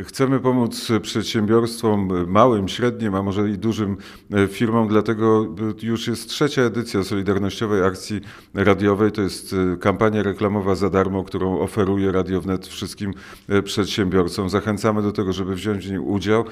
[0.00, 3.96] Chcemy pomóc przedsiębiorstwom małym, średnim, a może i dużym
[4.32, 8.20] e, firmom, dlatego już jest trzecia edycja Solidarnościowej Akcji
[8.54, 9.12] Radiowej.
[9.12, 13.14] To jest e, kampania reklamowa za darmo, którą oferuje Radio Wnet wszystkim
[13.48, 14.50] e, przedsiębiorcom.
[14.50, 16.44] Zachęcamy do tego, żeby wziąć w niej udział.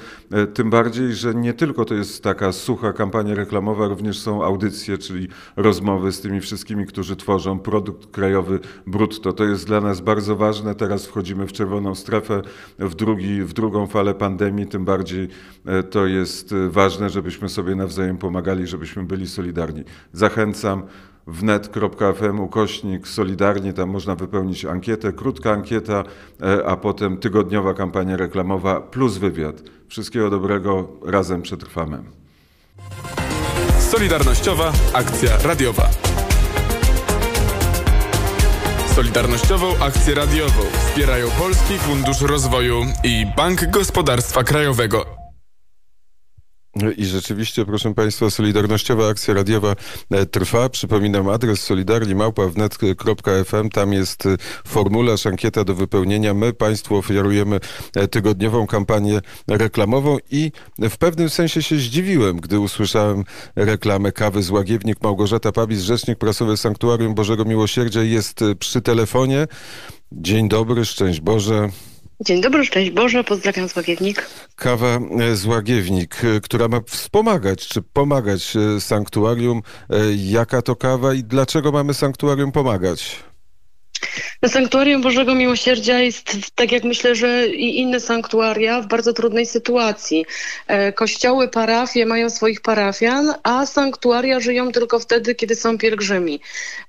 [0.53, 5.27] Tym bardziej, że nie tylko to jest taka sucha kampania reklamowa, również są audycje, czyli
[5.55, 9.33] rozmowy z tymi wszystkimi, którzy tworzą produkt krajowy brutto.
[9.33, 10.75] To jest dla nas bardzo ważne.
[10.75, 12.41] Teraz wchodzimy w czerwoną strefę,
[12.79, 15.27] w drugi w drugą falę pandemii, tym bardziej
[15.65, 19.83] e, to jest e, ważne, żebyśmy sobie nawzajem pomagali, żebyśmy byli solidarni.
[20.13, 20.83] Zachęcam
[21.27, 26.03] wnet.fm ukośnik solidarnie, tam można wypełnić ankietę, krótka ankieta,
[26.41, 29.63] e, a potem tygodniowa kampania reklamowa plus wywiad.
[29.87, 32.03] Wszystkiego dobrego, razem przetrwamy.
[33.79, 36.00] Solidarnościowa akcja radiowa.
[39.01, 45.20] Solidarnościową akcję radiową wspierają Polski Fundusz Rozwoju i Bank Gospodarstwa Krajowego.
[46.97, 49.75] I rzeczywiście, proszę Państwa, Solidarnościowa Akcja Radiowa
[50.11, 50.69] e, trwa.
[50.69, 53.69] Przypominam adres solidarni.wnet.fm.
[53.69, 56.33] Tam jest e, formularz, ankieta do wypełnienia.
[56.33, 57.59] My Państwu oferujemy
[57.95, 63.23] e, tygodniową kampanię reklamową i w pewnym sensie się zdziwiłem, gdy usłyszałem
[63.55, 65.03] reklamę kawy z Łagiewnik.
[65.03, 69.47] Małgorzata Pabis, rzecznik prasowy Sanktuarium Bożego Miłosierdzia jest przy telefonie.
[70.11, 71.69] Dzień dobry, szczęść Boże.
[72.25, 74.29] Dzień dobry, szczęść Boże, pozdrawiam z Łagiewnik.
[74.55, 79.61] Kawa e, z Łagiewnik, e, która ma wspomagać czy pomagać e, sanktuarium.
[80.17, 83.30] Jaka to kawa i dlaczego mamy sanktuarium pomagać?
[84.47, 90.25] Sanktuarium Bożego Miłosierdzia jest, tak jak myślę, że i inne sanktuaria, w bardzo trudnej sytuacji.
[90.67, 96.41] E, kościoły, parafie mają swoich parafian, a sanktuaria żyją tylko wtedy, kiedy są pielgrzymi.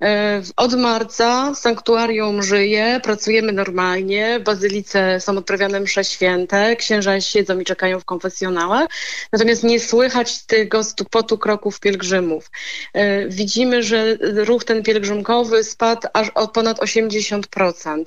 [0.02, 7.64] E, od marca sanktuarium żyje, pracujemy normalnie, bazylice są odprawiane msze święte, księża siedzą i
[7.64, 8.88] czekają w konfesjonałach,
[9.32, 12.50] natomiast nie słychać tego stupotu kroków pielgrzymów.
[12.92, 18.04] E, widzimy, że ruch ten pielgrzymkowy spadł aż o ponad 80 50%.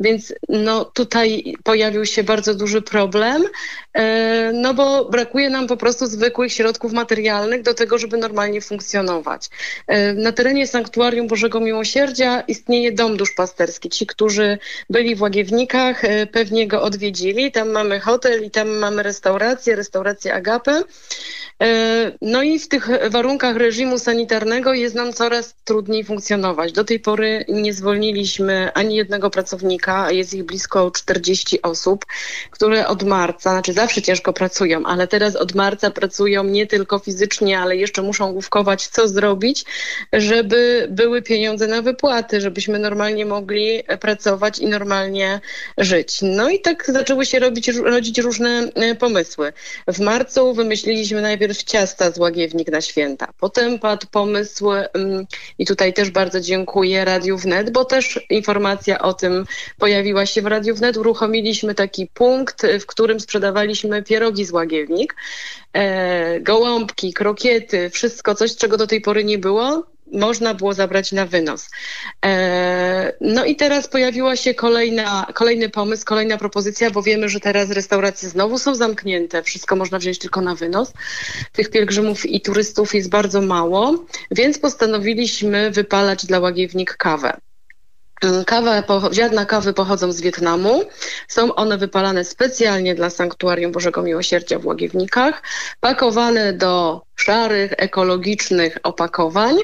[0.00, 3.44] Więc no, tutaj pojawił się bardzo duży problem,
[3.94, 9.50] e, no bo brakuje nam po prostu zwykłych środków materialnych do tego, żeby normalnie funkcjonować.
[9.86, 13.88] E, na terenie Sanktuarium Bożego Miłosierdzia istnieje dom duszpasterski.
[13.88, 14.58] Ci, którzy
[14.90, 17.52] byli w Łagiewnikach, e, pewnie go odwiedzili.
[17.52, 20.82] Tam mamy hotel i tam mamy restaurację, restaurację Agapę.
[22.22, 26.72] No i w tych warunkach reżimu sanitarnego jest nam coraz trudniej funkcjonować.
[26.72, 28.35] Do tej pory nie zwolniliśmy
[28.74, 32.06] ani jednego pracownika, a jest ich blisko 40 osób,
[32.50, 37.60] które od marca, znaczy zawsze ciężko pracują, ale teraz od marca pracują nie tylko fizycznie,
[37.60, 39.64] ale jeszcze muszą główkować, co zrobić,
[40.12, 45.40] żeby były pieniądze na wypłaty, żebyśmy normalnie mogli pracować i normalnie
[45.78, 46.18] żyć.
[46.22, 49.52] No i tak zaczęły się robić, rodzić różne e, pomysły.
[49.88, 53.32] W marcu wymyśliliśmy najpierw ciasta z łagiewnik na święta.
[53.38, 55.26] Potem padł pomysł mm,
[55.58, 59.46] i tutaj też bardzo dziękuję Radiu Wnet, bo też informacja o tym
[59.78, 60.96] pojawiła się w Radiu Wnet.
[60.96, 65.14] Uruchomiliśmy taki punkt, w którym sprzedawaliśmy pierogi z łagiewnik,
[65.72, 71.26] e, gołąbki, krokiety, wszystko coś, czego do tej pory nie było można było zabrać na
[71.26, 71.68] wynos.
[72.24, 77.70] E, no i teraz pojawiła się kolejna, kolejny pomysł, kolejna propozycja, bo wiemy, że teraz
[77.70, 80.92] restauracje znowu są zamknięte, wszystko można wziąć tylko na wynos.
[81.52, 87.36] Tych pielgrzymów i turystów jest bardzo mało, więc postanowiliśmy wypalać dla łagiewnik kawę.
[88.22, 88.82] Mm, kawa,
[89.12, 90.82] ziarna kawy pochodzą z Wietnamu.
[91.28, 95.42] Są one wypalane specjalnie dla Sanktuarium Bożego Miłosierdzia w Łagiewnikach,
[95.80, 99.56] pakowane do szarych, ekologicznych opakowań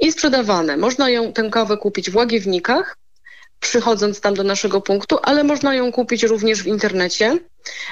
[0.00, 0.76] i sprzedawane.
[0.76, 2.96] Można ją, tę kawę kupić w Łagiewnikach,
[3.62, 7.38] przychodząc tam do naszego punktu, ale można ją kupić również w internecie,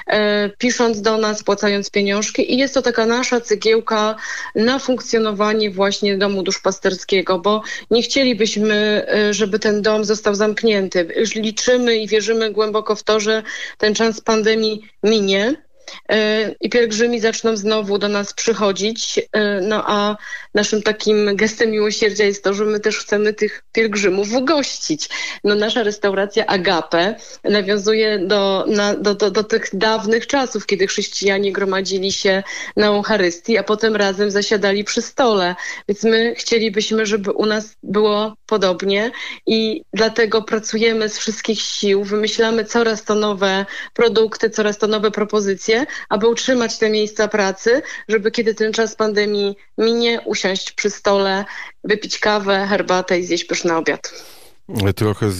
[0.07, 4.15] e, pisząc do nas, płacając pieniążki i jest to taka nasza cegiełka
[4.55, 7.61] na funkcjonowanie właśnie domu duszpasterskiego, bo
[7.91, 11.07] nie chcielibyśmy, e, żeby ten dom został zamknięty.
[11.35, 13.43] Liczymy i wierzymy głęboko w to, że
[13.77, 15.55] ten czas pandemii minie
[16.61, 19.19] i pielgrzymi zaczną znowu do nas przychodzić.
[19.33, 20.17] E, no a
[20.53, 25.09] naszym takim gestem miłosierdzia jest to, że my też chcemy tych pielgrzymów ugościć.
[25.43, 31.51] No nasza restauracja Agape nawiązuje do, na, do, do, do tych dawnych czasów, kiedy chrześcijanie
[31.51, 32.43] gromadzili się
[32.77, 35.55] na Eucharystii, a potem razem zasiadali przy stole.
[35.87, 39.11] Więc my chcielibyśmy, żeby u nas było podobnie
[39.47, 45.80] i dlatego pracujemy z wszystkich sił, wymyślamy coraz to nowe produkty, coraz to nowe propozycje,
[46.09, 51.45] aby utrzymać te miejsca pracy, żeby kiedy ten czas pandemii minie, usiąść przy stole,
[51.83, 54.13] wypić kawę, herbatę i zjeść pyszny obiad.
[54.95, 55.31] Trochę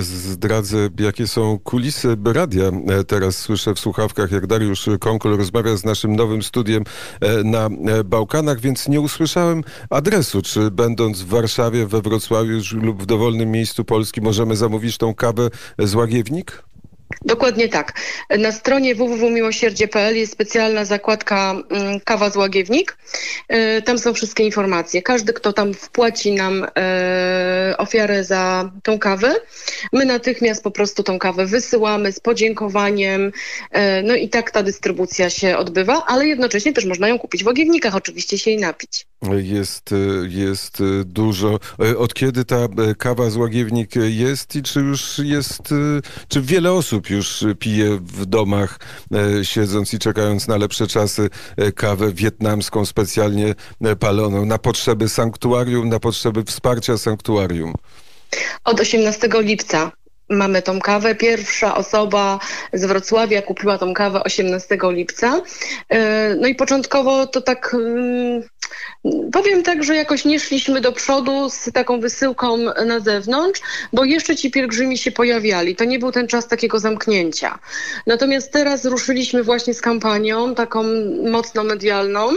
[0.00, 2.70] zdradzę, jakie są kulisy radia.
[3.06, 6.84] Teraz słyszę w słuchawkach, jak Dariusz Konkol rozmawia z naszym nowym studiem
[7.20, 10.42] e, na e, Bałkanach, więc nie usłyszałem adresu.
[10.42, 15.50] Czy będąc w Warszawie, we Wrocławiu lub w dowolnym miejscu Polski możemy zamówić tą kawę
[15.78, 16.62] z Łagiewnik?
[17.24, 17.92] Dokładnie tak.
[18.38, 22.98] Na stronie www.miłosierdzie.pl jest specjalna zakładka mm, kawa z łagiewnik.
[23.48, 25.02] E, tam są wszystkie informacje.
[25.02, 29.34] Każdy, kto tam wpłaci nam e, ofiarę za tą kawę,
[29.92, 33.32] my natychmiast po prostu tą kawę wysyłamy z podziękowaniem.
[33.70, 37.46] E, no i tak ta dystrybucja się odbywa, ale jednocześnie też można ją kupić w
[37.46, 39.06] łagiewnikach, oczywiście się jej napić.
[39.42, 39.90] Jest,
[40.28, 41.58] jest dużo.
[41.98, 42.68] Od kiedy ta
[42.98, 45.62] kawa z łagiewnik jest i czy już jest,
[46.28, 48.78] czy wiele osób już pije w domach,
[49.14, 53.54] e, siedząc i czekając na lepsze czasy, e, kawę wietnamską specjalnie
[53.84, 57.74] e, paloną na potrzeby sanktuarium, na potrzeby wsparcia sanktuarium.
[58.64, 59.92] Od 18 lipca
[60.30, 61.14] mamy tą kawę.
[61.14, 62.38] Pierwsza osoba
[62.72, 65.40] z Wrocławia kupiła tą kawę 18 lipca.
[66.40, 68.42] No i początkowo to tak mm,
[69.32, 73.60] Powiem tak, że jakoś nie szliśmy do przodu z taką wysyłką na zewnątrz,
[73.92, 75.76] bo jeszcze ci pielgrzymi się pojawiali.
[75.76, 77.58] To nie był ten czas takiego zamknięcia.
[78.06, 80.84] Natomiast teraz ruszyliśmy właśnie z kampanią taką
[81.30, 82.32] mocno medialną.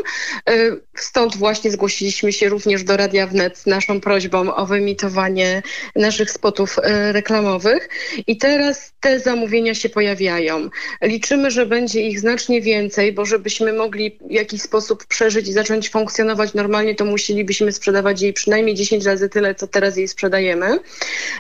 [0.50, 5.62] Y, stąd właśnie zgłosiliśmy się również do Radia Wnet z naszą prośbą o wyemitowanie
[5.96, 7.90] naszych spotów y, reklamowych.
[8.28, 10.70] I teraz te zamówienia się pojawiają.
[11.02, 15.90] Liczymy, że będzie ich znacznie więcej, bo żebyśmy mogli w jakiś sposób przeżyć i zacząć
[15.90, 16.19] funkcjonować
[16.56, 20.80] normalnie, to musielibyśmy sprzedawać jej przynajmniej 10 razy tyle, co teraz jej sprzedajemy.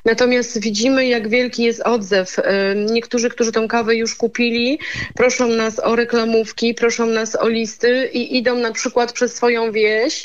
[0.05, 2.35] Natomiast widzimy, jak wielki jest odzew.
[2.91, 4.79] Niektórzy, którzy tą kawę już kupili,
[5.15, 10.23] proszą nas o reklamówki, proszą nas o listy i idą na przykład przez swoją wieś,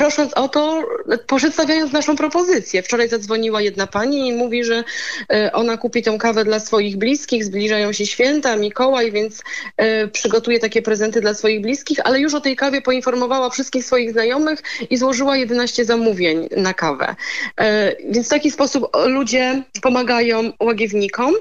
[0.00, 0.84] prosząc o to,
[1.26, 2.82] przedstawiając naszą propozycję.
[2.82, 4.84] Wczoraj zadzwoniła jedna pani i mówi, że
[5.32, 9.42] e, ona kupi tą kawę dla swoich bliskich, zbliżają się święta, Mikołaj, więc
[9.76, 14.12] e, przygotuje takie prezenty dla swoich bliskich, ale już o tej kawie poinformowała wszystkich swoich
[14.12, 17.16] znajomych i złożyła 11 zamówień na kawę.
[17.56, 21.34] E, więc w taki sposób ludzie pomagają łagiewnikom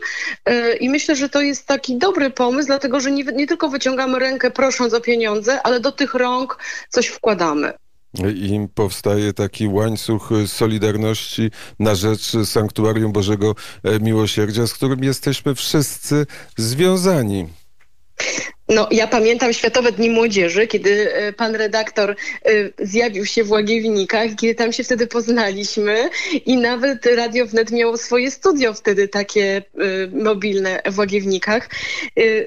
[0.79, 4.51] i myślę, że to jest taki dobry pomysł, dlatego że nie, nie tylko wyciągamy rękę
[4.51, 6.57] prosząc o pieniądze, ale do tych rąk
[6.89, 7.73] coś wkładamy.
[8.35, 13.55] I powstaje taki łańcuch solidarności na rzecz Sanktuarium Bożego
[14.01, 16.25] Miłosierdzia, z którym jesteśmy wszyscy
[16.57, 17.47] związani.
[18.69, 22.15] No, ja pamiętam Światowe Dni Młodzieży, kiedy e, pan redaktor e,
[22.79, 26.09] zjawił się w Łagiewnikach, kiedy tam się wtedy poznaliśmy
[26.45, 29.61] i nawet Radio Wnet miało swoje studio wtedy takie e,
[30.23, 31.69] mobilne w Łagiewnikach.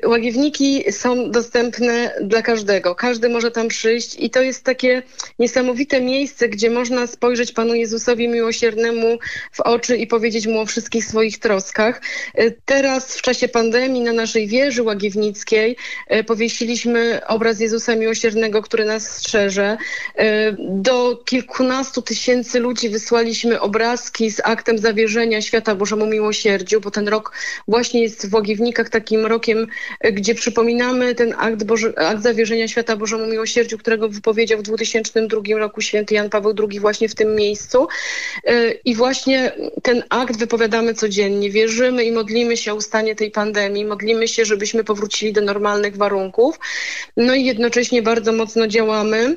[0.06, 2.94] Łagiewniki są dostępne dla każdego.
[2.94, 5.02] Każdy może tam przyjść i to jest takie
[5.38, 9.18] niesamowite miejsce, gdzie można spojrzeć Panu Jezusowi Miłosiernemu
[9.52, 12.02] w oczy i powiedzieć Mu o wszystkich swoich troskach.
[12.64, 15.76] Teraz w czasie pandemii na naszej wieży łagiewnickiej
[16.26, 19.76] powiesiliśmy obraz Jezusa Miłosiernego, który nas strzeże.
[20.16, 27.08] E, do kilkunastu tysięcy ludzi wysłaliśmy obrazki z aktem zawierzenia świata Bożemu Miłosierdziu, bo ten
[27.08, 27.32] rok
[27.68, 29.66] właśnie jest w Łogiewnikach takim rokiem,
[30.00, 35.58] e, gdzie przypominamy ten akt, Boże, akt zawierzenia świata Bożemu Miłosierdziu, którego wypowiedział w 2002
[35.58, 37.88] roku święty Jan Paweł II właśnie w tym miejscu.
[38.84, 41.50] I właśnie ten akt wypowiadamy codziennie.
[41.50, 46.58] Wierzymy i modlimy się o ustanie tej pandemii, modlimy się, żebyśmy powrócili do normalnych warunków.
[47.16, 49.36] No i jednocześnie bardzo mocno działamy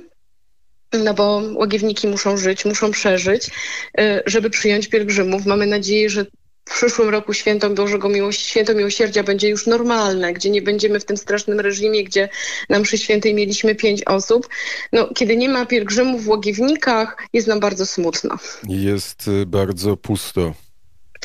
[1.04, 5.46] no bo łagiewniki muszą żyć, muszą przeżyć, y, żeby przyjąć pielgrzymów.
[5.46, 6.26] Mamy nadzieję, że
[6.70, 11.06] w przyszłym roku święto Bożego Miłości, święto Miłosierdzia będzie już normalne, gdzie nie będziemy w
[11.06, 12.30] tym strasznym reżimie, gdzie
[12.70, 14.50] na mszy świętej mieliśmy pięć osób.
[14.92, 18.38] No, kiedy nie ma pielgrzymów w Łagiewnikach, jest nam bardzo smutno.
[18.70, 20.54] Jest y, bardzo pusto.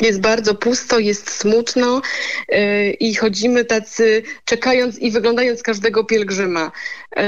[0.00, 2.02] Jest bardzo pusto, jest smutno
[2.48, 6.72] yy, i chodzimy tacy czekając i wyglądając każdego pielgrzyma.
[7.16, 7.22] Yy,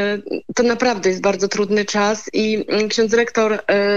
[0.54, 3.52] to naprawdę jest bardzo trudny czas i yy, ksiądz rektor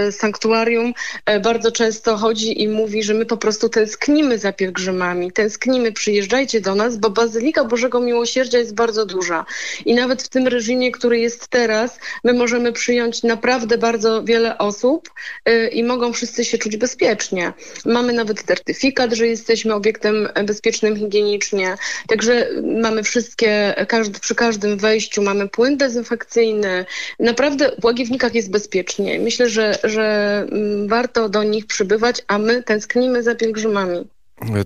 [0.08, 0.94] y, sanktuarium
[1.30, 6.60] y, bardzo często chodzi i mówi, że my po prostu tęsknimy za pielgrzymami, tęsknimy, przyjeżdżajcie
[6.60, 9.44] do nas, bo Bazylika Bożego Miłosierdzia jest bardzo duża
[9.84, 15.10] i nawet w tym reżimie, który jest teraz, my możemy przyjąć naprawdę bardzo wiele osób
[15.48, 17.52] y, i mogą wszyscy się czuć bezpiecznie.
[17.84, 21.76] Mamy nawet certyfikat, że jesteśmy obiektem bezpiecznym higienicznie.
[22.08, 22.48] Także
[22.82, 26.86] mamy wszystkie, każdy, przy każdym wejściu mamy płyn dezynfekcyjny.
[27.20, 29.20] Naprawdę w Łagiewnikach jest bezpiecznie.
[29.20, 34.08] Myślę, że, że mm, warto do nich przybywać, a my tęsknimy za pielgrzymami.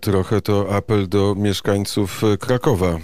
[0.00, 2.98] Trochę to apel do mieszkańców Krakowa.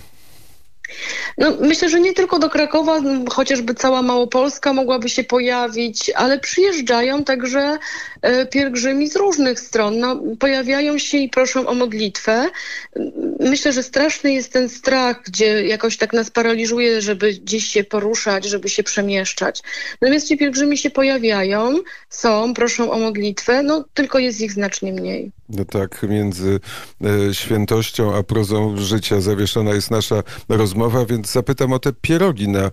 [1.38, 3.00] No, myślę, że nie tylko do Krakowa,
[3.30, 7.78] chociażby cała Małopolska mogłaby się pojawić, ale przyjeżdżają także
[8.50, 9.98] pielgrzymi z różnych stron.
[9.98, 12.50] No, pojawiają się i proszą o modlitwę.
[13.40, 18.44] Myślę, że straszny jest ten strach, gdzie jakoś tak nas paraliżuje, żeby gdzieś się poruszać,
[18.44, 19.62] żeby się przemieszczać.
[20.00, 21.74] Natomiast ci pielgrzymi się pojawiają,
[22.10, 25.32] są, proszą o modlitwę, no tylko jest ich znacznie mniej.
[25.48, 26.60] No tak, między
[27.04, 32.60] e, świętością a prozą życia zawieszona jest nasza rozmowa, więc zapytam o te pierogi na
[32.60, 32.70] e,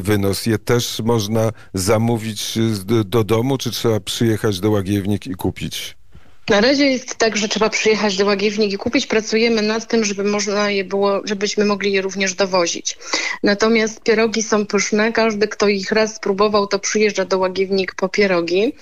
[0.00, 0.46] wynos.
[0.46, 5.99] Je też można zamówić do, do domu, czy trzeba przyjechać do Łagiewnik i kupić?
[6.48, 9.06] Na razie jest tak, że trzeba przyjechać do Łagiewnik i kupić.
[9.06, 12.98] Pracujemy nad tym, żeby można je było, żebyśmy mogli je również dowozić.
[13.42, 15.12] Natomiast pierogi są pyszne.
[15.12, 18.72] Każdy, kto ich raz spróbował, to przyjeżdża do Łagiewnik po pierogi.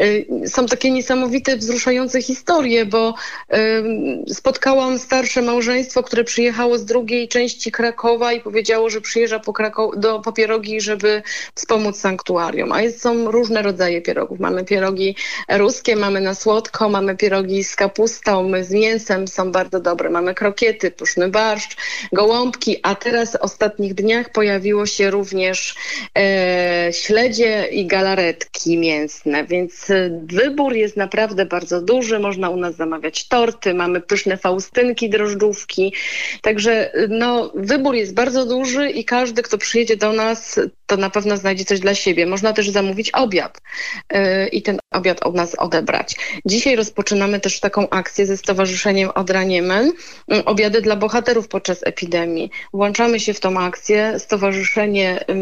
[0.00, 3.14] Y, są takie niesamowite, wzruszające historie, bo
[4.28, 9.52] spotkałam starsze małżeństwo, które przyjechało z drugiej części Krakowa i powiedziało, że przyjeżdża po,
[9.96, 11.22] do, po pierogi, żeby
[11.54, 12.72] wspomóc sanktuarium.
[12.72, 14.40] A jest, są różne rodzaje pierogów.
[14.40, 15.16] Mamy pierogi
[15.48, 20.10] ruskie, mamy na słodko, mamy pierogi z kapustą, z mięsem są bardzo dobre.
[20.10, 21.76] Mamy krokiety, pyszny barszcz,
[22.12, 25.74] gołąbki, a teraz w ostatnich dniach pojawiło się również
[26.18, 32.18] e, śledzie i galaretki mięsne, więc e, wybór jest naprawdę bardzo duży.
[32.18, 35.92] Można u nas zamawiać torty, mamy pyszne faustynki, drożdżówki.
[36.42, 41.36] Także no, wybór jest bardzo duży i każdy, kto przyjedzie do nas, to na pewno
[41.36, 42.26] znajdzie coś dla siebie.
[42.26, 43.60] Można też zamówić obiad
[44.12, 46.16] yy, i ten obiad od nas odebrać.
[46.44, 49.92] Dzisiaj rozpoczynamy też taką akcję ze Stowarzyszeniem Odra Niemen,
[50.28, 52.50] yy, obiady dla bohaterów podczas epidemii.
[52.72, 54.18] Włączamy się w tą akcję.
[54.18, 55.34] Stowarzyszenie yy,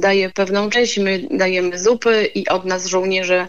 [0.00, 3.48] daje pewną część, my dajemy zupy i od nas żołnierze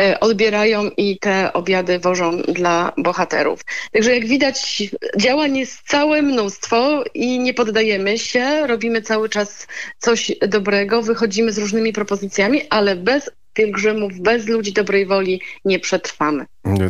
[0.00, 3.60] y, odbierają i te obiady wożą dla bohaterów.
[3.92, 4.82] Także jak widać
[5.16, 9.66] działań jest całe mnóstwo i nie poddajemy się, robimy cały czas
[9.98, 13.30] coś dobrego wychodzimy z różnymi propozycjami, ale bez
[13.60, 16.46] pielgrzymów, bez ludzi dobrej woli nie przetrwamy.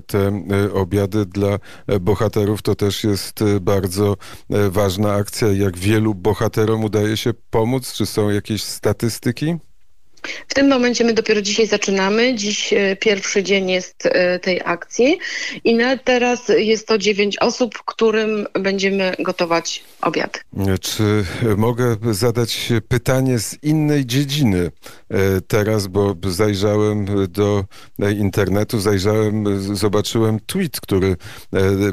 [0.06, 4.16] Te e, obiady dla e, bohaterów to też jest e, bardzo
[4.70, 5.48] ważna akcja.
[5.48, 7.92] Jak wielu bohaterom udaje się pomóc?
[7.92, 9.56] Czy są jakieś statystyki?
[10.48, 12.34] W tym momencie my dopiero dzisiaj zaczynamy.
[12.34, 14.08] Dziś pierwszy dzień jest
[14.42, 15.18] tej akcji
[15.64, 20.44] i teraz jest to dziewięć osób, którym będziemy gotować obiad.
[20.80, 21.24] Czy
[21.56, 24.70] mogę zadać pytanie z innej dziedziny
[25.48, 27.64] teraz, bo zajrzałem do
[28.18, 29.44] internetu, zajrzałem,
[29.76, 31.16] zobaczyłem tweet, który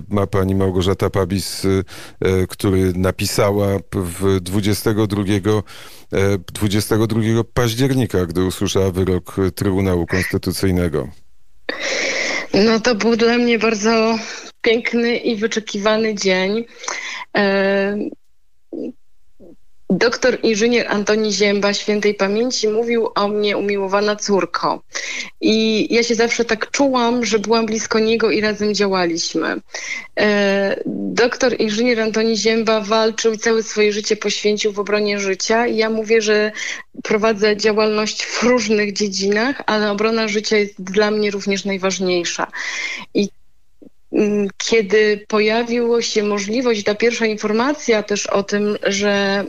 [0.10, 1.62] ma pani Małgorzata Pabis,
[2.50, 5.24] który napisała w 22
[6.54, 7.22] 22
[7.54, 11.08] października, gdy usłyszała wyrok Trybunału Konstytucyjnego.
[12.54, 14.20] No to był dla mnie bardzo
[14.62, 16.66] piękny i wyczekiwany dzień.
[19.90, 24.84] Doktor inżynier Antoni Zięba świętej pamięci mówił o mnie umiłowana córko.
[25.42, 29.62] I ja się zawsze tak czułam, że byłam blisko niego i razem działaliśmy.
[30.20, 35.68] E, doktor inżynier Antoni Zięba walczył i całe swoje życie poświęcił w obronie życia.
[35.68, 36.52] I ja mówię, że
[37.04, 42.48] prowadzę działalność w różnych dziedzinach, ale obrona życia jest dla mnie również najważniejsza.
[43.14, 43.30] I
[44.58, 49.46] kiedy pojawiła się możliwość, ta pierwsza informacja też o tym, że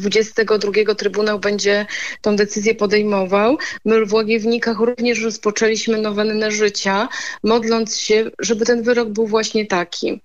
[0.00, 1.86] 22 mm, Trybunał będzie
[2.20, 7.08] tą decyzję podejmował, my w Łagiewnikach również rozpoczęliśmy nowennę życia,
[7.42, 10.20] modląc się, żeby ten wyrok był właśnie taki.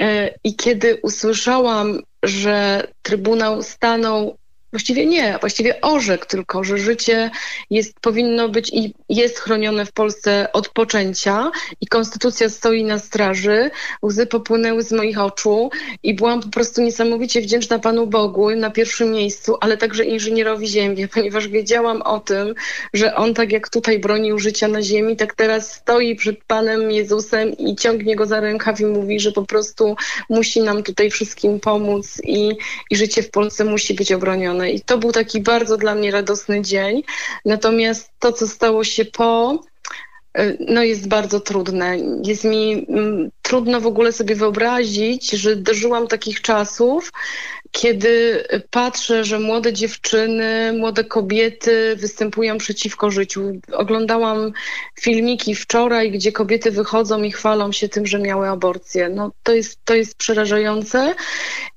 [0.00, 4.36] E, I kiedy usłyszałam, że Trybunał stanął
[4.72, 7.30] Właściwie nie, właściwie orzekł tylko, że życie
[7.70, 11.50] jest, powinno być i jest chronione w Polsce od poczęcia
[11.80, 13.70] i konstytucja stoi na straży.
[14.02, 15.70] Łzy popłynęły z moich oczu
[16.02, 21.08] i byłam po prostu niesamowicie wdzięczna Panu Bogu na pierwszym miejscu, ale także inżynierowi Ziemi,
[21.14, 22.54] ponieważ wiedziałam o tym,
[22.94, 27.58] że On tak jak tutaj bronił życia na ziemi, tak teraz stoi przed Panem Jezusem
[27.58, 29.96] i ciągnie Go za rękaw i mówi, że po prostu
[30.28, 32.50] musi nam tutaj wszystkim pomóc i,
[32.90, 34.61] i życie w Polsce musi być obronione.
[34.70, 37.02] I to był taki bardzo dla mnie radosny dzień.
[37.44, 39.60] Natomiast to, co stało się po,
[40.38, 41.96] y, no jest bardzo trudne.
[42.24, 47.12] Jest mi mm, trudno w ogóle sobie wyobrazić, że dożyłam takich czasów,
[47.72, 53.52] kiedy patrzę, że młode dziewczyny, młode kobiety występują przeciwko życiu.
[53.72, 54.52] Oglądałam
[55.00, 59.08] filmiki wczoraj, gdzie kobiety wychodzą i chwalą się tym, że miały aborcję.
[59.08, 61.14] No, to, jest, to jest przerażające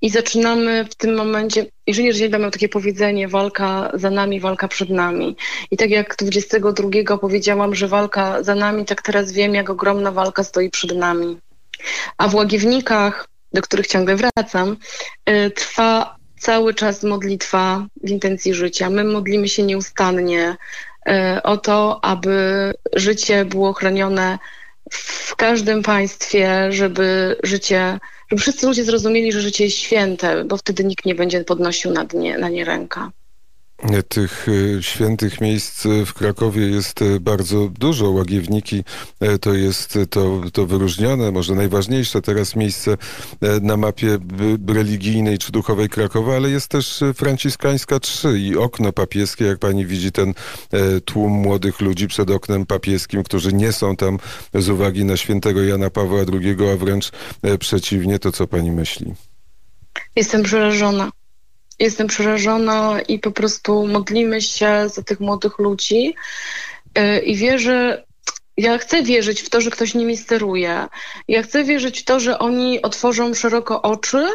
[0.01, 4.89] i zaczynamy w tym momencie, inżynier Zielba miał takie powiedzenie, walka za nami, walka przed
[4.89, 5.35] nami.
[5.71, 10.43] I tak jak 22 powiedziałam, że walka za nami, tak teraz wiem, jak ogromna walka
[10.43, 11.37] stoi przed nami.
[12.17, 14.77] A w Łagiewnikach do których ciągle wracam,
[15.29, 18.89] y, trwa cały czas modlitwa w intencji życia.
[18.89, 20.57] My modlimy się nieustannie
[21.07, 24.39] e, o to, aby życie było chronione
[24.91, 27.99] w każdym państwie, żeby życie,
[28.31, 32.05] żeby wszyscy ludzie zrozumieli, że życie jest święte, bo wtedy nikt nie będzie podnosił na,
[32.13, 33.11] nie, na nie ręka.
[34.09, 38.09] Tych e, świętych miejsc w Krakowie jest e, bardzo dużo.
[38.09, 38.83] Łagiewniki
[39.19, 42.97] e, to jest to, to wyróżnione, może najważniejsze teraz miejsce
[43.61, 44.17] na mapie
[44.67, 49.45] religijnej czy duchowej Krakowa, ale jest też Franciszkańska 3 i okno papieskie.
[49.45, 50.33] Jak pani widzi ten
[51.05, 54.19] tłum młodych ludzi przed oknem papieskim, którzy nie są tam
[54.53, 57.11] z uwagi na świętego Jana Pawła II, a wręcz
[57.59, 59.13] przeciwnie, to co pani myśli?
[60.15, 61.11] Jestem przerażona.
[61.79, 66.15] Jestem przerażona i po prostu modlimy się za tych młodych ludzi
[66.97, 68.05] y, i wierzę,
[68.57, 70.87] ja chcę wierzyć w to, że ktoś nimi steruje.
[71.27, 74.27] Ja chcę wierzyć w to, że oni otworzą szeroko oczy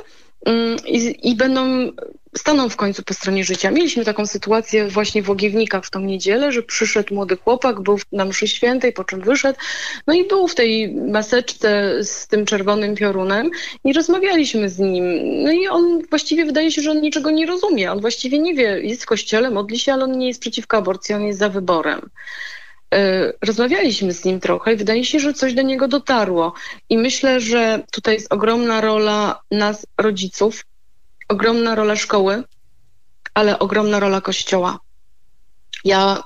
[0.87, 1.91] i, i będą
[2.37, 3.71] staną w końcu po stronie życia.
[3.71, 8.25] Mieliśmy taką sytuację właśnie w Łogiewnikach w tą niedzielę, że przyszedł młody chłopak, był na
[8.25, 9.59] mszy świętej, po czym wyszedł,
[10.07, 13.51] no i był w tej maseczce z tym czerwonym piorunem
[13.85, 15.05] i rozmawialiśmy z nim.
[15.43, 17.93] No i on właściwie wydaje się, że on niczego nie rozumie.
[17.93, 21.15] On właściwie nie wie, jest w kościele, modli się, ale on nie jest przeciwko aborcji,
[21.15, 22.11] on jest za wyborem.
[22.95, 26.53] E, rozmawialiśmy z nim trochę i wydaje się, że coś do niego dotarło.
[26.89, 30.67] I myślę, że tutaj jest ogromna rola nas, rodziców,
[31.29, 32.43] ogromna rola szkoły,
[33.35, 34.79] ale ogromna rola kościoła.
[35.85, 36.23] Ja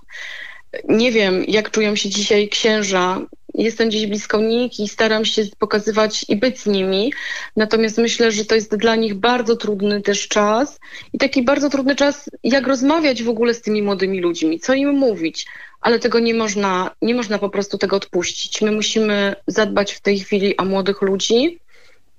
[0.89, 3.21] nie wiem, jak czują się dzisiaj księża.
[3.55, 7.13] Jestem gdzieś blisko nich i staram się pokazywać i być z nimi.
[7.57, 10.81] Natomiast myślę, że to jest dla nich bardzo trudny też czas
[11.13, 14.93] i taki bardzo trudny czas, jak rozmawiać w ogóle z tymi młodymi ludźmi, co im
[14.93, 15.47] mówić.
[15.85, 18.63] Ale tego nie można, nie można po prostu tego odpuścić.
[18.63, 21.59] My musimy zadbać w tej chwili o młodych ludzi.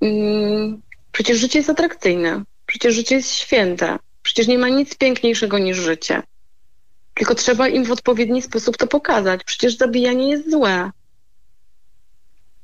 [0.02, 0.82] Mm,
[1.12, 2.44] przecież życie jest atrakcyjne.
[2.66, 3.98] Przecież życie jest święte.
[4.24, 6.24] Przecież nie ma nic piękniejszego niż życie.
[7.14, 9.44] Tylko trzeba im w odpowiedni sposób to pokazać.
[9.44, 10.92] Przecież zabijanie jest złe.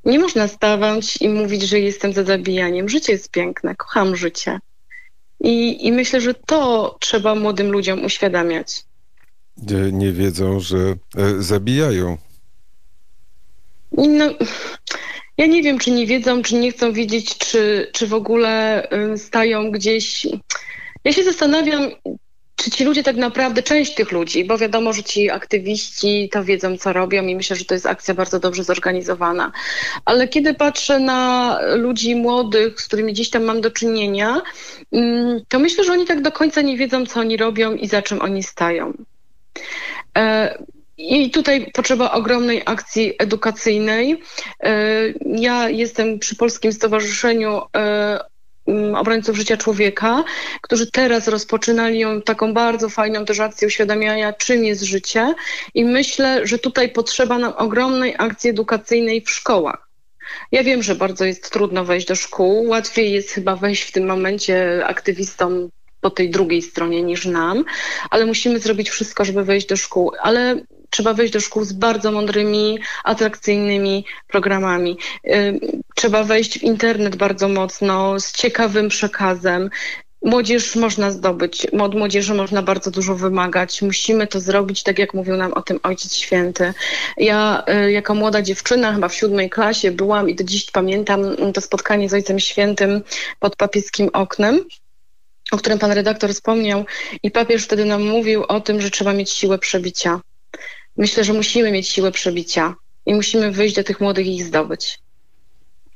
[0.04, 2.88] Nie można stawać i mówić, że jestem za zabijaniem.
[2.88, 4.58] Życie jest piękne, kocham życie.
[5.40, 8.84] I, i myślę, że to trzeba młodym ludziom uświadamiać.
[9.92, 10.78] Nie, wiedzą, że
[11.16, 12.16] e, zabijają.
[13.92, 14.24] No,
[15.38, 19.70] ja nie wiem, czy nie wiedzą, czy nie chcą wiedzieć, czy, czy w ogóle stają
[19.70, 20.26] gdzieś.
[21.04, 21.90] Ja się zastanawiam,
[22.56, 26.76] czy ci ludzie tak naprawdę, część tych ludzi, bo wiadomo, że ci aktywiści to wiedzą,
[26.78, 29.52] co robią i myślę, że to jest akcja bardzo dobrze zorganizowana.
[30.04, 34.42] Ale kiedy patrzę na ludzi młodych, z którymi gdzieś tam mam do czynienia,
[35.48, 38.22] to myślę, że oni tak do końca nie wiedzą, co oni robią i za czym
[38.22, 38.92] oni stają.
[40.18, 40.58] E,
[40.98, 44.22] i tutaj potrzeba ogromnej akcji edukacyjnej.
[44.60, 44.72] E,
[45.24, 48.32] ja jestem przy Polskim Stowarzyszeniu e,
[48.96, 50.24] Obrońców Życia Człowieka,
[50.60, 55.34] którzy teraz rozpoczynali ją taką bardzo fajną też akcję uświadamiania, czym jest życie.
[55.74, 59.88] I myślę, że tutaj potrzeba nam ogromnej akcji edukacyjnej w szkołach.
[60.52, 62.68] Ja wiem, że bardzo jest trudno wejść do szkół.
[62.68, 65.68] Łatwiej jest chyba wejść w tym momencie aktywistom
[66.02, 67.64] po tej drugiej stronie niż nam,
[68.10, 70.12] ale musimy zrobić wszystko, żeby wejść do szkół.
[70.22, 70.60] Ale
[70.90, 74.98] trzeba wejść do szkół z bardzo mądrymi, atrakcyjnymi programami.
[75.94, 79.70] Trzeba wejść w internet bardzo mocno, z ciekawym przekazem.
[80.24, 83.82] Młodzież można zdobyć, od młodzieży można bardzo dużo wymagać.
[83.82, 86.74] Musimy to zrobić, tak jak mówił nam o tym Ojciec Święty.
[87.16, 91.60] Ja y, jako młoda dziewczyna, chyba w siódmej klasie byłam i do dziś pamiętam to
[91.60, 93.02] spotkanie z Ojcem Świętym
[93.40, 94.64] pod papieskim oknem
[95.52, 96.84] o którym pan redaktor wspomniał
[97.22, 100.20] i papież wtedy nam mówił o tym, że trzeba mieć siłę przebicia.
[100.96, 102.74] Myślę, że musimy mieć siłę przebicia
[103.06, 104.98] i musimy wyjść do tych młodych i ich zdobyć.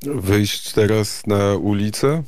[0.02, 2.22] Wyjść teraz na ulicę?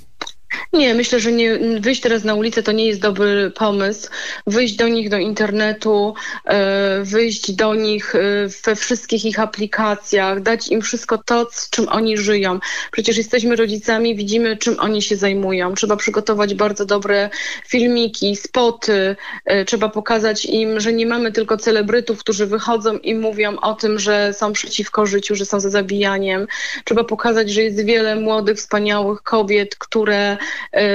[0.72, 4.10] Nie, myślę, że nie, wyjść teraz na ulicę to nie jest dobry pomysł.
[4.46, 8.20] Wyjść do nich do internetu, e, wyjść do nich e,
[8.64, 12.58] we wszystkich ich aplikacjach, dać im wszystko to, z czym oni żyją.
[12.92, 15.74] Przecież jesteśmy rodzicami, widzimy, czym oni się zajmują.
[15.74, 17.30] Trzeba przygotować bardzo dobre
[17.66, 19.16] filmiki, spoty.
[19.44, 23.98] E, trzeba pokazać im, że nie mamy tylko celebrytów, którzy wychodzą i mówią o tym,
[23.98, 26.46] że są przeciwko życiu, że są za zabijaniem.
[26.84, 30.37] Trzeba pokazać, że jest wiele młodych, wspaniałych kobiet, które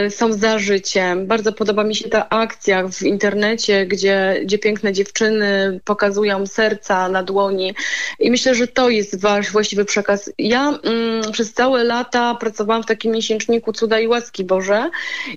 [0.09, 1.27] są za życiem.
[1.27, 7.23] Bardzo podoba mi się ta akcja w internecie, gdzie, gdzie piękne dziewczyny pokazują serca na
[7.23, 7.73] dłoni
[8.19, 10.31] i myślę, że to jest wasz właściwy przekaz.
[10.37, 14.89] Ja mm, przez całe lata pracowałam w takim miesięczniku Cuda i Łaski Boże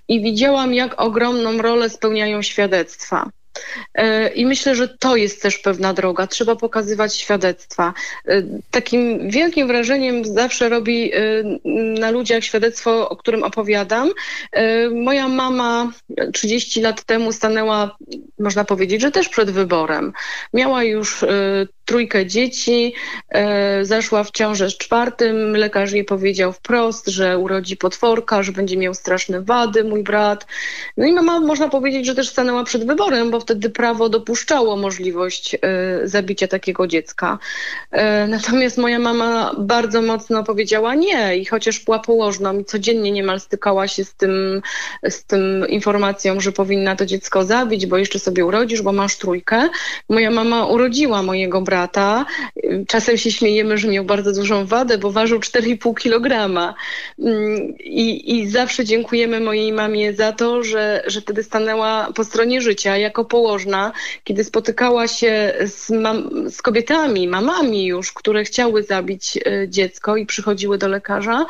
[0.08, 3.30] i widziałam, jak ogromną rolę spełniają świadectwa.
[3.94, 6.26] E, I myślę, że to jest też pewna droga.
[6.26, 7.94] Trzeba pokazywać świadectwa.
[8.28, 11.18] E, Takim wielkim wrażeniem zawsze robi e,
[12.00, 14.10] na ludziach świadectwo, o którym opowiadam.
[14.94, 15.92] Moja mama
[16.32, 17.96] 30 lat temu stanęła,
[18.38, 20.12] można powiedzieć, że też przed wyborem.
[20.54, 21.24] Miała już
[21.86, 22.94] trójkę dzieci,
[23.28, 25.56] e, zaszła w ciążę z czwartym.
[25.56, 30.46] Lekarz jej powiedział wprost, że urodzi potworka, że będzie miał straszne wady, mój brat.
[30.96, 35.54] No i mama, można powiedzieć, że też stanęła przed wyborem, bo wtedy prawo dopuszczało możliwość
[35.54, 35.58] e,
[36.04, 37.38] zabicia takiego dziecka.
[37.90, 43.40] E, Natomiast moja mama bardzo mocno powiedziała nie i chociaż była położną i codziennie niemal
[43.40, 44.62] stykała się z tym,
[45.08, 49.68] z tym informacją, że powinna to dziecko zabić, bo jeszcze sobie urodzisz, bo masz trójkę.
[50.08, 51.75] Moja mama urodziła mojego brata.
[52.86, 56.74] Czasem się śmiejemy, że miał bardzo dużą wadę, bo ważył 4,5 kg.
[57.78, 62.96] I, I zawsze dziękujemy mojej mamie za to, że, że wtedy stanęła po stronie życia
[62.96, 63.92] jako położna,
[64.24, 70.26] kiedy spotykała się z, mam, z kobietami, mamami już, które chciały zabić e, dziecko i
[70.26, 71.46] przychodziły do lekarza.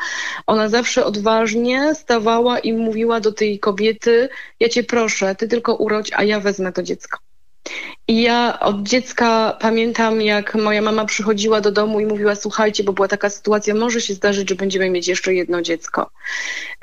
[0.47, 6.11] Ona zawsze odważnie stawała i mówiła do tej kobiety: Ja cię proszę, ty tylko urodź,
[6.13, 7.26] a ja wezmę to dziecko.
[8.07, 12.93] I ja od dziecka pamiętam, jak moja mama przychodziła do domu i mówiła: Słuchajcie, bo
[12.93, 16.09] była taka sytuacja, może się zdarzyć, że będziemy mieć jeszcze jedno dziecko.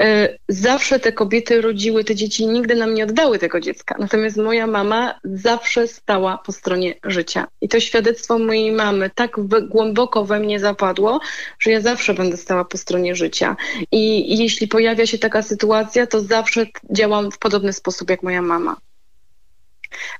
[0.00, 3.96] E, Zawsze te kobiety rodziły te dzieci i nigdy nam nie oddały tego dziecka.
[3.98, 7.46] Natomiast moja mama zawsze stała po stronie życia.
[7.60, 9.36] I to świadectwo mojej mamy tak
[9.68, 11.20] głęboko we mnie zapadło,
[11.58, 13.56] że ja zawsze będę stała po stronie życia.
[13.92, 18.76] I jeśli pojawia się taka sytuacja, to zawsze działam w podobny sposób jak moja mama.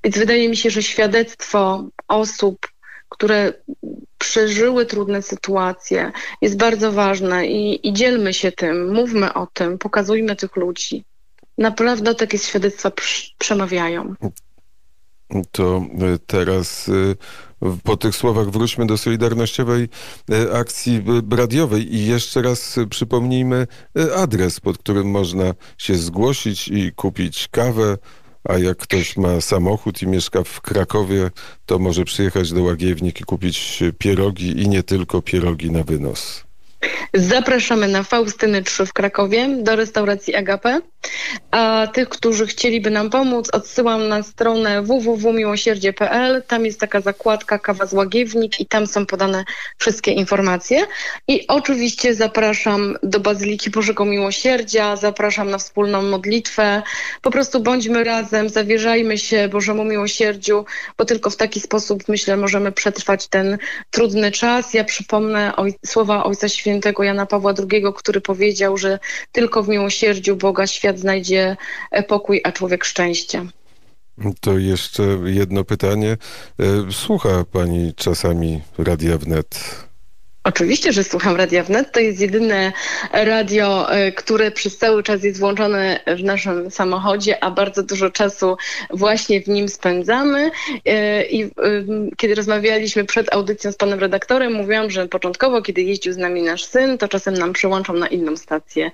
[0.04, 2.68] Więc wydaje mi się, że świadectwo osób,
[3.08, 3.52] które
[4.18, 10.36] przeżyły trudne sytuacje, jest bardzo ważne i, i dzielmy się tym, mówmy o tym, pokazujmy
[10.36, 11.04] tych ludzi.
[11.58, 12.92] Naprawdę takie świadectwa
[13.38, 14.14] przemawiają.
[15.50, 19.88] To e, teraz e, po tych słowach wróćmy do Solidarnościowej
[20.30, 23.66] e, akcji radiowej i jeszcze raz przypomnijmy
[24.16, 27.98] adres, pod którym można się zgłosić i kupić kawę.
[28.44, 31.30] A jak ktoś ma samochód i mieszka w Krakowie,
[31.66, 36.44] to może przyjechać do Łagiewnik i kupić pierogi i nie tylko pierogi na wynos.
[37.14, 40.80] Zapraszamy na Faustyny 3 w Krakowie do restauracji Agape.
[41.50, 46.42] A tych, którzy chcieliby nam pomóc, odsyłam na stronę www.miłosierdzie.pl.
[46.46, 49.44] Tam jest taka zakładka Kawa z Łagiewnik i tam są podane
[49.78, 50.86] wszystkie informacje.
[51.28, 56.82] I oczywiście zapraszam do Bazyliki Bożego Miłosierdzia, zapraszam na wspólną modlitwę.
[57.22, 60.64] Po prostu bądźmy razem, zawierzajmy się Bożemu Miłosierdziu,
[60.98, 63.58] bo tylko w taki sposób, myślę, możemy przetrwać ten
[63.90, 64.74] trudny czas.
[64.74, 68.98] Ja przypomnę oj, słowa Ojca Świętego Jana Pawła II, który powiedział, że
[69.32, 71.56] tylko w miłosierdziu Boga świat znajdzie
[71.90, 73.46] e, pokój, a człowiek szczęście.
[74.40, 76.16] To jeszcze jedno pytanie.
[76.60, 79.84] E, Słucha pani czasami Radia Wnet?
[80.46, 81.92] Oczywiście, że słucham Radia Wnet.
[81.92, 82.72] To jest jedyne
[83.12, 88.56] radio, e, które przez cały czas jest włączone w naszym samochodzie, a bardzo dużo czasu
[88.90, 90.50] właśnie w nim spędzamy.
[90.84, 91.50] E, I e,
[92.16, 96.64] kiedy rozmawialiśmy przed audycją z panem redaktorem, mówiłam, że początkowo, kiedy jeździł z nami nasz
[96.64, 98.90] syn, to czasem nam przełączał na inną stację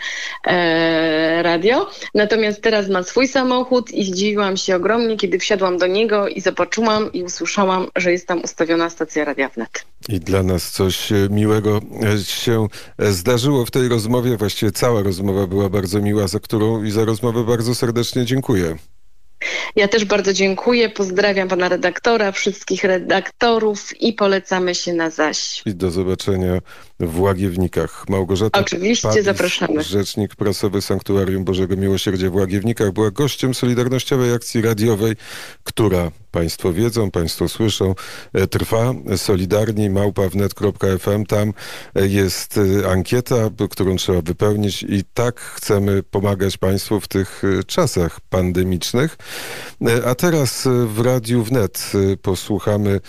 [1.42, 1.90] radio.
[2.14, 7.12] Natomiast teraz ma swój samochód i zdziwiłam się ogromnie, kiedy wsiadłam do niego i zobaczyłam
[7.12, 9.89] i usłyszałam, że jest tam ustawiona stacja Radia Wnet.
[10.08, 12.66] I dla nas coś e, miłego e, się
[12.98, 14.36] e, zdarzyło w tej rozmowie.
[14.36, 18.76] Właściwie cała rozmowa była bardzo miła, za którą i za rozmowę bardzo serdecznie dziękuję.
[19.76, 20.88] Ja też bardzo dziękuję.
[20.88, 25.62] Pozdrawiam pana redaktora, wszystkich redaktorów i polecamy się na zaś.
[25.66, 26.58] I do zobaczenia
[27.00, 28.04] w Łagiewnikach.
[28.08, 29.82] Małgorzata Oczywiście, Pawis, zapraszamy.
[29.82, 35.16] rzecznik prasowy Sanktuarium Bożego Miłosierdzia w Łagiewnikach, była gościem Solidarnościowej Akcji Radiowej,
[35.64, 37.94] która, państwo wiedzą, państwo słyszą,
[38.32, 38.94] e, trwa.
[39.16, 41.26] Solidarni małpawnet.fm.
[41.26, 41.52] Tam
[41.94, 43.36] e, jest e, ankieta,
[43.70, 49.16] którą trzeba wypełnić i tak chcemy pomagać państwu w tych czasach pandemicznych.
[50.06, 53.00] A teraz w Radiu Wnet posłuchamy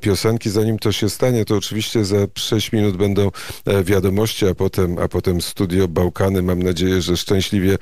[0.00, 0.50] piosenki.
[0.50, 3.30] Zanim to się stanie, to oczywiście za 6 minut będą
[3.84, 6.42] wiadomości, a potem, a potem Studio Bałkany.
[6.42, 7.78] Mam nadzieję, że szczęśliwie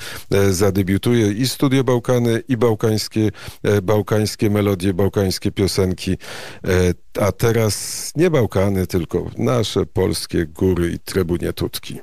[0.51, 3.31] zadebiutuje i Studio Bałkany, i bałkańskie,
[3.83, 6.17] bałkańskie melodie, bałkańskie piosenki.
[6.65, 12.01] E, A teraz nie Bałkany, tylko nasze polskie góry i trybunie tutki.